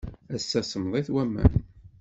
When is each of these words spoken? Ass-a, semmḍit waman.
Ass-a, 0.35 0.61
semmḍit 0.63 1.07
waman. 1.13 1.53